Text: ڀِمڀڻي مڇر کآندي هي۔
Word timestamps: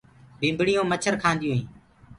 ڀِمڀڻي 0.39 0.73
مڇر 0.91 1.13
کآندي 1.23 1.47
هي۔ 1.55 1.59